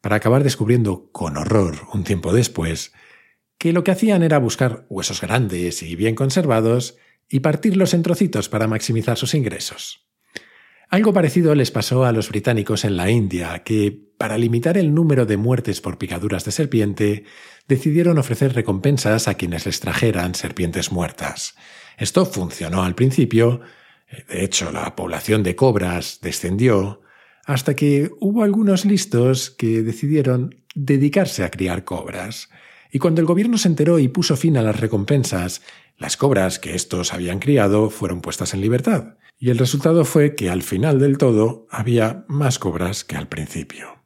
para 0.00 0.16
acabar 0.16 0.44
descubriendo 0.44 1.10
con 1.12 1.36
horror 1.36 1.88
un 1.92 2.04
tiempo 2.04 2.32
después 2.32 2.92
que 3.58 3.72
lo 3.74 3.84
que 3.84 3.90
hacían 3.90 4.22
era 4.22 4.38
buscar 4.38 4.86
huesos 4.88 5.20
grandes 5.20 5.82
y 5.82 5.94
bien 5.94 6.14
conservados 6.14 6.96
y 7.28 7.40
partirlos 7.40 7.92
en 7.92 8.02
trocitos 8.02 8.48
para 8.48 8.66
maximizar 8.66 9.18
sus 9.18 9.34
ingresos. 9.34 10.06
Algo 10.88 11.12
parecido 11.12 11.54
les 11.54 11.70
pasó 11.70 12.04
a 12.04 12.12
los 12.12 12.30
británicos 12.30 12.84
en 12.84 12.96
la 12.96 13.10
India, 13.10 13.62
que, 13.62 13.96
para 14.18 14.38
limitar 14.38 14.76
el 14.76 14.92
número 14.92 15.24
de 15.24 15.36
muertes 15.36 15.80
por 15.80 15.98
picaduras 15.98 16.44
de 16.44 16.50
serpiente, 16.50 17.24
decidieron 17.68 18.18
ofrecer 18.18 18.54
recompensas 18.54 19.28
a 19.28 19.34
quienes 19.34 19.66
les 19.66 19.78
trajeran 19.78 20.34
serpientes 20.34 20.90
muertas. 20.90 21.54
Esto 21.96 22.26
funcionó 22.26 22.82
al 22.82 22.96
principio, 22.96 23.60
de 24.28 24.42
hecho 24.42 24.72
la 24.72 24.96
población 24.96 25.44
de 25.44 25.54
cobras 25.54 26.18
descendió, 26.22 27.02
hasta 27.50 27.74
que 27.74 28.12
hubo 28.20 28.44
algunos 28.44 28.84
listos 28.84 29.50
que 29.50 29.82
decidieron 29.82 30.54
dedicarse 30.76 31.42
a 31.42 31.50
criar 31.50 31.84
cobras. 31.84 32.48
Y 32.92 33.00
cuando 33.00 33.20
el 33.20 33.26
gobierno 33.26 33.58
se 33.58 33.66
enteró 33.66 33.98
y 33.98 34.06
puso 34.06 34.36
fin 34.36 34.56
a 34.56 34.62
las 34.62 34.78
recompensas, 34.78 35.60
las 35.98 36.16
cobras 36.16 36.60
que 36.60 36.76
estos 36.76 37.12
habían 37.12 37.40
criado 37.40 37.90
fueron 37.90 38.20
puestas 38.20 38.54
en 38.54 38.60
libertad. 38.60 39.16
Y 39.36 39.50
el 39.50 39.58
resultado 39.58 40.04
fue 40.04 40.36
que 40.36 40.48
al 40.48 40.62
final 40.62 41.00
del 41.00 41.18
todo 41.18 41.66
había 41.70 42.24
más 42.28 42.60
cobras 42.60 43.02
que 43.02 43.16
al 43.16 43.26
principio. 43.26 44.04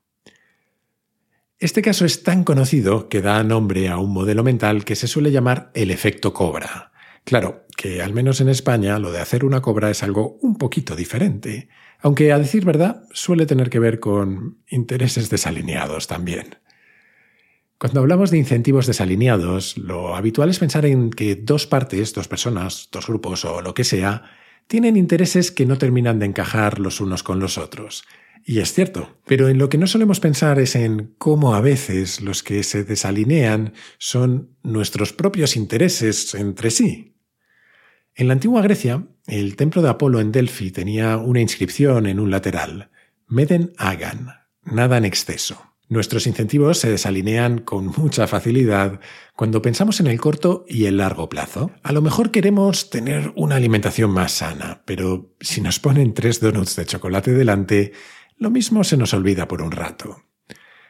Este 1.59 1.83
caso 1.83 2.07
es 2.07 2.23
tan 2.23 2.45
conocido 2.45 3.11
que 3.11 3.21
da 3.21 3.45
nombre 3.45 3.91
a 3.91 3.99
un 3.99 4.11
modelo 4.15 4.43
mental 4.43 4.87
que 4.87 4.97
se 4.97 5.07
suele 5.07 5.33
llamar 5.33 5.71
el 5.75 5.91
efecto 5.91 6.33
cobra. 6.33 6.93
Claro, 7.25 7.67
que 7.77 8.01
al 8.01 8.15
menos 8.15 8.41
en 8.41 8.49
España 8.49 8.99
lo 8.99 9.13
de 9.13 9.21
hacer 9.21 9.45
una 9.45 9.61
cobra 9.61 9.91
es 9.91 10.03
algo 10.03 10.39
un 10.41 10.57
poquito 10.57 10.97
diferente, 10.97 11.69
aunque 12.05 12.33
a 12.33 12.39
decir 12.39 12.67
verdad 12.67 13.05
suele 13.13 13.47
tener 13.47 13.71
que 13.71 13.79
ver 13.79 13.99
con 13.99 14.59
intereses 14.69 15.31
desalineados 15.31 16.07
también. 16.07 16.57
Cuando 17.79 18.01
hablamos 18.01 18.31
de 18.31 18.37
incentivos 18.37 18.87
desalineados, 18.87 19.79
lo 19.79 20.15
habitual 20.15 20.51
es 20.51 20.59
pensar 20.59 20.85
en 20.85 21.09
que 21.09 21.35
dos 21.35 21.67
partes, 21.67 22.13
dos 22.13 22.29
personas, 22.29 22.91
dos 22.93 23.07
grupos 23.07 23.47
o 23.47 23.63
lo 23.63 23.73
que 23.73 23.85
sea, 23.85 24.23
tienen 24.67 24.99
intereses 24.99 25.51
que 25.51 25.65
no 25.65 25.79
terminan 25.79 26.19
de 26.19 26.27
encajar 26.27 26.79
los 26.79 27.01
unos 27.01 27.23
con 27.23 27.41
los 27.41 27.57
otros. 27.57 28.05
Y 28.45 28.59
es 28.59 28.75
cierto, 28.75 29.17
pero 29.25 29.49
en 29.49 29.57
lo 29.57 29.71
que 29.71 29.79
no 29.79 29.87
solemos 29.87 30.21
pensar 30.21 30.59
es 30.59 30.77
en 30.77 31.15
cómo 31.17 31.55
a 31.55 31.63
veces 31.63 32.21
los 32.21 32.43
que 32.43 32.65
se 32.65 32.85
desalinean 32.85 33.73
son 33.97 34.51
nuestros 34.63 35.15
propios 35.15 35.57
intereses 35.57 36.35
entre 36.35 36.71
sí. 36.71 37.17
En 38.15 38.29
la 38.29 38.35
antigua 38.35 38.61
Grecia, 38.61 39.07
el 39.27 39.57
templo 39.57 39.83
de 39.83 39.89
Apolo 39.89 40.21
en 40.21 40.33
Delphi 40.33 40.71
tenía 40.71 41.17
una 41.17 41.41
inscripción 41.41 42.07
en 42.07 42.21
un 42.21 42.31
lateral, 42.31 42.91
Meden 43.27 43.73
Agan, 43.79 44.29
nada 44.65 44.99
en 44.99 45.05
exceso. 45.05 45.75
Nuestros 45.89 46.27
incentivos 46.27 46.79
se 46.79 46.91
desalinean 46.91 47.59
con 47.59 47.87
mucha 47.87 48.27
facilidad 48.27 49.01
cuando 49.37 49.61
pensamos 49.63 50.01
en 50.01 50.07
el 50.07 50.21
corto 50.21 50.65
y 50.67 50.87
el 50.87 50.97
largo 50.97 51.29
plazo. 51.29 51.71
A 51.83 51.93
lo 51.93 52.01
mejor 52.01 52.31
queremos 52.31 52.91
tener 52.91 53.33
una 53.37 53.57
alimentación 53.57 54.11
más 54.11 54.33
sana, 54.33 54.83
pero 54.87 55.35
si 55.41 55.61
nos 55.61 55.79
ponen 55.79 56.15
tres 56.15 56.41
donuts 56.41 56.77
de 56.77 56.87
chocolate 56.87 57.33
delante, 57.33 57.93
lo 58.39 58.51
mismo 58.51 58.83
se 58.83 58.97
nos 58.97 59.13
olvida 59.13 59.47
por 59.47 59.63
un 59.63 59.73
rato. 59.73 60.25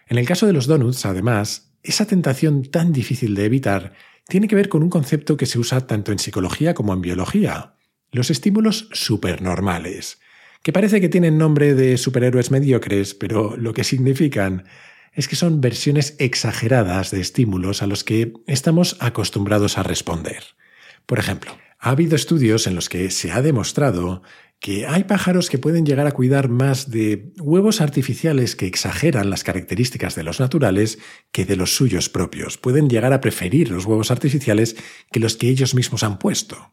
En 0.09 0.19
el 0.19 0.27
caso 0.27 0.47
de 0.47 0.53
los 0.53 0.67
donuts, 0.67 1.07
además, 1.07 1.75
esa 1.83 2.07
tentación 2.07 2.63
tan 2.63 2.93
difícil 2.93 3.35
de 3.35 3.45
evitar 3.47 3.95
tiene 4.29 4.49
que 4.49 4.57
ver 4.57 4.69
con 4.69 4.83
un 4.83 4.91
concepto 4.91 5.37
que 5.37 5.47
se 5.47 5.59
usa 5.59 5.87
tanto 5.87 6.13
en 6.13 6.19
psicología 6.19 6.73
como 6.73 6.93
en 6.95 7.01
biología, 7.01 7.74
los 8.15 8.31
estímulos 8.31 8.89
supernormales 8.93 10.19
que 10.65 10.73
parece 10.73 11.03
que 11.03 11.11
tienen 11.11 11.37
nombre 11.37 11.75
de 11.75 11.99
superhéroes 11.99 12.51
mediocres, 12.51 13.13
pero 13.13 13.55
lo 13.59 13.75
que 13.75 13.85
significan 13.85 14.65
es 15.13 15.29
que 15.29 15.37
son 15.37 15.61
versiones 15.61 16.17
exageradas 16.19 17.11
de 17.11 17.21
estímulos 17.21 17.83
a 17.83 17.87
los 17.87 18.03
que 18.03 18.33
estamos 18.47 18.97
acostumbrados 19.01 19.77
a 19.77 19.83
responder. 19.83 20.43
Por 21.05 21.19
ejemplo, 21.19 21.55
ha 21.79 21.91
habido 21.91 22.17
estudios 22.17 22.67
en 22.67 22.77
los 22.77 22.89
que 22.89 23.11
se 23.11 23.31
ha 23.31 23.43
demostrado 23.43 24.23
que 24.59 24.87
hay 24.87 25.05
pájaros 25.05 25.51
que 25.51 25.59
pueden 25.59 25.85
llegar 25.85 26.07
a 26.07 26.13
cuidar 26.13 26.49
más 26.49 26.91
de 26.91 27.35
huevos 27.39 27.83
artificiales 27.83 28.57
que 28.57 28.67
exageran 28.67 29.29
las 29.29 29.45
características 29.45 30.15
de 30.15 30.23
los 30.23 30.41
naturales 30.41 30.99
que 31.31 31.45
de 31.45 31.57
los 31.57 31.77
suyos 31.77 32.09
propios. 32.09 32.57
Pueden 32.57 32.89
llegar 32.89 33.13
a 33.13 33.21
preferir 33.21 33.71
los 33.71 33.85
huevos 33.85 34.11
artificiales 34.11 34.77
que 35.13 35.21
los 35.21 35.37
que 35.37 35.51
ellos 35.51 35.75
mismos 35.75 36.03
han 36.03 36.19
puesto. 36.19 36.73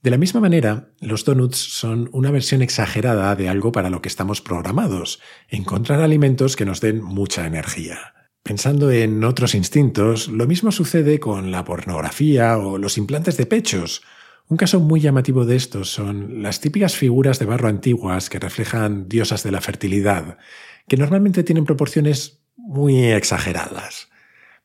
De 0.00 0.10
la 0.10 0.16
misma 0.16 0.40
manera, 0.40 0.90
los 1.00 1.24
donuts 1.24 1.56
son 1.56 2.08
una 2.12 2.30
versión 2.30 2.62
exagerada 2.62 3.34
de 3.34 3.48
algo 3.48 3.72
para 3.72 3.90
lo 3.90 4.00
que 4.00 4.08
estamos 4.08 4.40
programados, 4.40 5.20
encontrar 5.48 6.00
alimentos 6.02 6.54
que 6.54 6.64
nos 6.64 6.80
den 6.80 7.02
mucha 7.02 7.46
energía. 7.46 8.14
Pensando 8.44 8.92
en 8.92 9.24
otros 9.24 9.56
instintos, 9.56 10.28
lo 10.28 10.46
mismo 10.46 10.70
sucede 10.70 11.18
con 11.18 11.50
la 11.50 11.64
pornografía 11.64 12.58
o 12.58 12.78
los 12.78 12.96
implantes 12.96 13.36
de 13.36 13.46
pechos. 13.46 14.02
Un 14.46 14.56
caso 14.56 14.78
muy 14.78 15.00
llamativo 15.00 15.44
de 15.44 15.56
estos 15.56 15.90
son 15.90 16.44
las 16.44 16.60
típicas 16.60 16.94
figuras 16.94 17.40
de 17.40 17.46
barro 17.46 17.68
antiguas 17.68 18.30
que 18.30 18.38
reflejan 18.38 19.08
diosas 19.08 19.42
de 19.42 19.50
la 19.50 19.60
fertilidad, 19.60 20.38
que 20.86 20.96
normalmente 20.96 21.42
tienen 21.42 21.64
proporciones 21.64 22.44
muy 22.56 23.02
exageradas. 23.04 24.08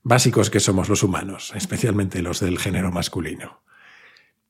Básicos 0.03 0.51
que 0.51 0.59
somos 0.59 0.89
los 0.89 1.01
humanos, 1.01 1.53
especialmente 1.55 2.21
los 2.21 2.39
del 2.39 2.59
género 2.59 2.91
masculino. 2.91 3.63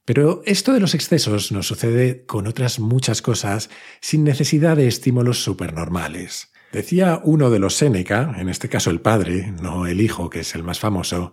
Pero 0.06 0.42
esto 0.46 0.74
de 0.74 0.82
los 0.82 0.96
excesos 0.96 1.52
nos 1.52 1.68
sucede 1.68 2.26
con 2.26 2.48
otras 2.48 2.80
muchas 2.80 3.22
cosas 3.22 3.70
sin 4.02 4.24
necesidad 4.24 4.76
de 4.76 4.88
estímulos 4.88 5.44
supernormales. 5.44 6.52
Decía 6.74 7.22
uno 7.24 7.50
de 7.50 7.60
los 7.60 7.76
Séneca, 7.76 8.36
en 8.38 8.50
este 8.50 8.68
caso 8.68 8.90
el 8.90 9.00
padre, 9.00 9.54
no 9.62 9.86
el 9.86 10.02
hijo, 10.02 10.30
que 10.30 10.42
es 10.42 10.56
el 10.56 10.64
más 10.64 10.80
famoso, 10.80 11.32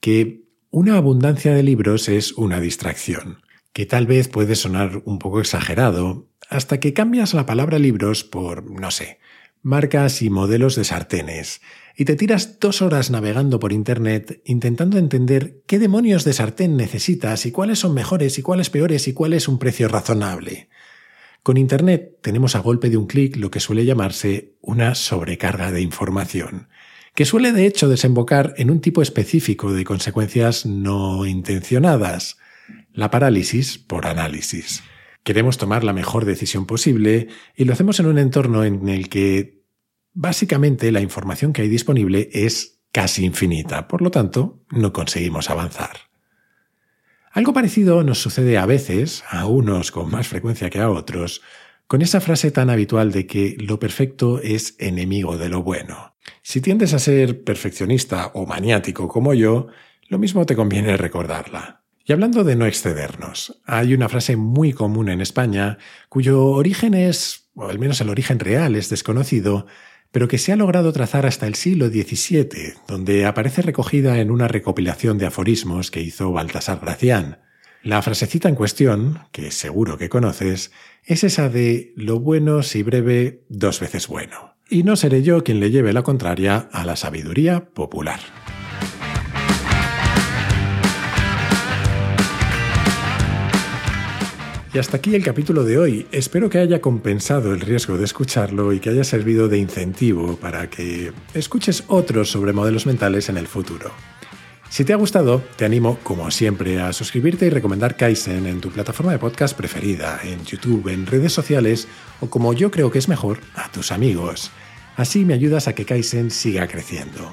que 0.00 0.48
una 0.70 0.96
abundancia 0.96 1.54
de 1.54 1.62
libros 1.62 2.08
es 2.08 2.32
una 2.32 2.58
distracción, 2.58 3.42
que 3.72 3.86
tal 3.86 4.06
vez 4.06 4.28
puede 4.28 4.56
sonar 4.56 5.02
un 5.04 5.18
poco 5.18 5.40
exagerado, 5.40 6.28
hasta 6.48 6.80
que 6.80 6.94
cambias 6.94 7.34
la 7.34 7.46
palabra 7.46 7.78
libros 7.78 8.24
por, 8.24 8.68
no 8.70 8.90
sé, 8.90 9.18
marcas 9.62 10.22
y 10.22 10.30
modelos 10.30 10.76
de 10.76 10.84
sartenes, 10.84 11.60
y 11.96 12.04
te 12.04 12.14
tiras 12.14 12.60
dos 12.60 12.80
horas 12.80 13.10
navegando 13.10 13.58
por 13.58 13.72
Internet 13.72 14.40
intentando 14.44 14.98
entender 14.98 15.62
qué 15.66 15.78
demonios 15.78 16.24
de 16.24 16.32
sartén 16.32 16.76
necesitas 16.76 17.44
y 17.44 17.50
cuáles 17.50 17.80
son 17.80 17.92
mejores 17.92 18.38
y 18.38 18.42
cuáles 18.42 18.70
peores 18.70 19.08
y 19.08 19.12
cuál 19.12 19.32
es 19.32 19.48
un 19.48 19.58
precio 19.58 19.88
razonable. 19.88 20.68
Con 21.42 21.56
Internet 21.56 22.18
tenemos 22.20 22.54
a 22.54 22.60
golpe 22.60 22.90
de 22.90 22.96
un 22.96 23.06
clic 23.06 23.36
lo 23.36 23.50
que 23.50 23.60
suele 23.60 23.84
llamarse 23.84 24.54
una 24.60 24.94
sobrecarga 24.94 25.72
de 25.72 25.80
información, 25.80 26.68
que 27.14 27.24
suele 27.24 27.52
de 27.52 27.66
hecho 27.66 27.88
desembocar 27.88 28.54
en 28.58 28.70
un 28.70 28.80
tipo 28.80 29.02
específico 29.02 29.72
de 29.72 29.84
consecuencias 29.84 30.66
no 30.66 31.26
intencionadas, 31.26 32.36
la 32.92 33.10
parálisis 33.10 33.78
por 33.78 34.06
análisis. 34.06 34.82
Queremos 35.28 35.58
tomar 35.58 35.84
la 35.84 35.92
mejor 35.92 36.24
decisión 36.24 36.64
posible 36.64 37.28
y 37.54 37.66
lo 37.66 37.74
hacemos 37.74 38.00
en 38.00 38.06
un 38.06 38.16
entorno 38.16 38.64
en 38.64 38.88
el 38.88 39.10
que 39.10 39.58
Básicamente 40.14 40.90
la 40.90 41.02
información 41.02 41.52
que 41.52 41.60
hay 41.60 41.68
disponible 41.68 42.30
es 42.32 42.80
casi 42.92 43.26
infinita, 43.26 43.88
por 43.88 44.00
lo 44.00 44.10
tanto, 44.10 44.64
no 44.70 44.92
conseguimos 44.92 45.50
avanzar. 45.50 45.96
Algo 47.30 47.52
parecido 47.52 48.02
nos 48.02 48.18
sucede 48.18 48.56
a 48.56 48.64
veces, 48.64 49.22
a 49.28 49.46
unos 49.46 49.92
con 49.92 50.10
más 50.10 50.26
frecuencia 50.26 50.70
que 50.70 50.80
a 50.80 50.90
otros, 50.90 51.42
con 51.86 52.00
esa 52.00 52.22
frase 52.22 52.50
tan 52.50 52.70
habitual 52.70 53.12
de 53.12 53.26
que 53.26 53.56
lo 53.60 53.78
perfecto 53.78 54.40
es 54.40 54.76
enemigo 54.78 55.36
de 55.36 55.50
lo 55.50 55.62
bueno. 55.62 56.16
Si 56.42 56.60
tiendes 56.60 56.94
a 56.94 56.98
ser 56.98 57.44
perfeccionista 57.44 58.32
o 58.34 58.46
maniático 58.46 59.08
como 59.08 59.34
yo, 59.34 59.68
lo 60.08 60.18
mismo 60.18 60.46
te 60.46 60.56
conviene 60.56 60.96
recordarla. 60.96 61.84
Y 62.08 62.12
hablando 62.14 62.42
de 62.42 62.56
no 62.56 62.64
excedernos, 62.64 63.60
hay 63.66 63.92
una 63.92 64.08
frase 64.08 64.34
muy 64.36 64.72
común 64.72 65.10
en 65.10 65.20
España 65.20 65.76
cuyo 66.08 66.42
origen 66.42 66.94
es, 66.94 67.50
o 67.54 67.68
al 67.68 67.78
menos 67.78 68.00
el 68.00 68.08
origen 68.08 68.38
real 68.38 68.76
es 68.76 68.88
desconocido, 68.88 69.66
pero 70.10 70.26
que 70.26 70.38
se 70.38 70.50
ha 70.50 70.56
logrado 70.56 70.90
trazar 70.94 71.26
hasta 71.26 71.46
el 71.46 71.54
siglo 71.54 71.88
XVII, 71.88 72.72
donde 72.88 73.26
aparece 73.26 73.60
recogida 73.60 74.20
en 74.20 74.30
una 74.30 74.48
recopilación 74.48 75.18
de 75.18 75.26
aforismos 75.26 75.90
que 75.90 76.00
hizo 76.00 76.32
Baltasar 76.32 76.80
Gracián. 76.80 77.40
La 77.82 78.00
frasecita 78.00 78.48
en 78.48 78.54
cuestión, 78.54 79.18
que 79.30 79.50
seguro 79.50 79.98
que 79.98 80.08
conoces, 80.08 80.72
es 81.04 81.24
esa 81.24 81.50
de 81.50 81.92
lo 81.94 82.20
bueno 82.20 82.62
si 82.62 82.82
breve, 82.82 83.44
dos 83.50 83.80
veces 83.80 84.08
bueno. 84.08 84.54
Y 84.70 84.82
no 84.82 84.96
seré 84.96 85.22
yo 85.22 85.44
quien 85.44 85.60
le 85.60 85.70
lleve 85.70 85.92
la 85.92 86.04
contraria 86.04 86.70
a 86.72 86.86
la 86.86 86.96
sabiduría 86.96 87.68
popular. 87.74 88.20
Y 94.78 94.80
hasta 94.80 94.98
aquí 94.98 95.16
el 95.16 95.24
capítulo 95.24 95.64
de 95.64 95.76
hoy. 95.76 96.06
Espero 96.12 96.48
que 96.48 96.58
haya 96.58 96.80
compensado 96.80 97.52
el 97.52 97.60
riesgo 97.60 97.98
de 97.98 98.04
escucharlo 98.04 98.72
y 98.72 98.78
que 98.78 98.90
haya 98.90 99.02
servido 99.02 99.48
de 99.48 99.58
incentivo 99.58 100.36
para 100.36 100.70
que 100.70 101.12
escuches 101.34 101.82
otros 101.88 102.30
sobre 102.30 102.52
modelos 102.52 102.86
mentales 102.86 103.28
en 103.28 103.38
el 103.38 103.48
futuro. 103.48 103.90
Si 104.70 104.84
te 104.84 104.92
ha 104.92 104.96
gustado, 104.96 105.42
te 105.56 105.64
animo, 105.64 105.98
como 106.04 106.30
siempre, 106.30 106.80
a 106.80 106.92
suscribirte 106.92 107.46
y 107.46 107.50
recomendar 107.50 107.96
Kaizen 107.96 108.46
en 108.46 108.60
tu 108.60 108.70
plataforma 108.70 109.10
de 109.10 109.18
podcast 109.18 109.56
preferida, 109.56 110.20
en 110.22 110.44
YouTube, 110.44 110.86
en 110.90 111.06
redes 111.06 111.32
sociales 111.32 111.88
o, 112.20 112.30
como 112.30 112.52
yo 112.52 112.70
creo 112.70 112.92
que 112.92 113.00
es 113.00 113.08
mejor, 113.08 113.40
a 113.56 113.72
tus 113.72 113.90
amigos. 113.90 114.52
Así 114.96 115.24
me 115.24 115.34
ayudas 115.34 115.66
a 115.66 115.74
que 115.74 115.86
Kaizen 115.86 116.30
siga 116.30 116.68
creciendo. 116.68 117.28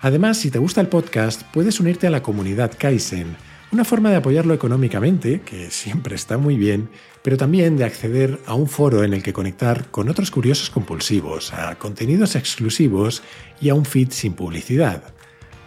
Además, 0.00 0.38
si 0.38 0.50
te 0.50 0.58
gusta 0.58 0.80
el 0.80 0.88
podcast, 0.88 1.42
puedes 1.52 1.78
unirte 1.78 2.08
a 2.08 2.10
la 2.10 2.24
comunidad 2.24 2.72
Kaizen, 2.76 3.36
una 3.76 3.84
forma 3.84 4.08
de 4.08 4.16
apoyarlo 4.16 4.54
económicamente, 4.54 5.42
que 5.42 5.70
siempre 5.70 6.14
está 6.14 6.38
muy 6.38 6.56
bien, 6.56 6.88
pero 7.20 7.36
también 7.36 7.76
de 7.76 7.84
acceder 7.84 8.40
a 8.46 8.54
un 8.54 8.70
foro 8.70 9.04
en 9.04 9.12
el 9.12 9.22
que 9.22 9.34
conectar 9.34 9.90
con 9.90 10.08
otros 10.08 10.30
curiosos 10.30 10.70
compulsivos, 10.70 11.52
a 11.52 11.74
contenidos 11.74 12.36
exclusivos 12.36 13.22
y 13.60 13.68
a 13.68 13.74
un 13.74 13.84
feed 13.84 14.12
sin 14.12 14.32
publicidad. 14.32 15.02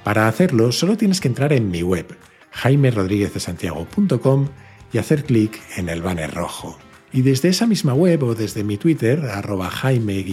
Para 0.03 0.27
hacerlo, 0.27 0.71
solo 0.71 0.97
tienes 0.97 1.21
que 1.21 1.27
entrar 1.27 1.53
en 1.53 1.69
mi 1.69 1.83
web, 1.83 2.17
jaimerodríguezdesantiago.com 2.49 4.47
y 4.91 4.97
hacer 4.97 5.23
clic 5.23 5.61
en 5.77 5.87
el 5.89 6.01
banner 6.01 6.33
rojo. 6.33 6.79
Y 7.13 7.21
desde 7.21 7.49
esa 7.49 7.67
misma 7.67 7.93
web 7.93 8.23
o 8.23 8.33
desde 8.33 8.63
mi 8.63 8.77
Twitter, 8.77 9.23
arroba 9.25 9.69
jaime-rdes, 9.69 10.31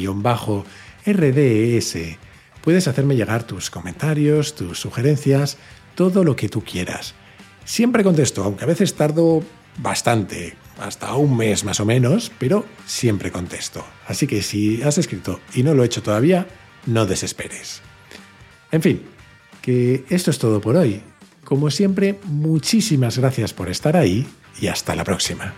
puedes 2.62 2.88
hacerme 2.88 3.16
llegar 3.16 3.42
tus 3.42 3.68
comentarios, 3.68 4.54
tus 4.54 4.80
sugerencias, 4.80 5.59
todo 5.95 6.25
lo 6.25 6.37
que 6.37 6.49
tú 6.49 6.64
quieras. 6.64 7.14
Siempre 7.66 8.04
contesto, 8.04 8.44
aunque 8.44 8.64
a 8.64 8.68
veces 8.68 8.94
tardo 8.94 9.42
bastante, 9.78 10.56
hasta 10.78 11.14
un 11.16 11.37
mes 11.37 11.64
más 11.64 11.80
o 11.80 11.85
menos, 11.85 12.30
pero 12.38 12.64
siempre 12.87 13.32
contesto. 13.32 13.85
Así 14.06 14.26
que 14.26 14.40
si 14.40 14.82
has 14.82 14.99
escrito 14.99 15.40
y 15.52 15.64
no 15.64 15.75
lo 15.75 15.82
he 15.82 15.87
hecho 15.87 16.02
todavía, 16.02 16.46
no 16.87 17.06
desesperes. 17.06 17.82
En 18.70 18.82
fin, 18.82 19.02
que 19.62 20.04
esto 20.08 20.30
es 20.30 20.38
todo 20.38 20.61
por 20.61 20.76
hoy. 20.76 21.02
Como 21.44 21.70
siempre, 21.70 22.18
muchísimas 22.25 23.18
gracias 23.18 23.52
por 23.52 23.68
estar 23.68 23.96
ahí 23.96 24.26
y 24.61 24.68
hasta 24.68 24.94
la 24.94 25.02
próxima. 25.04 25.52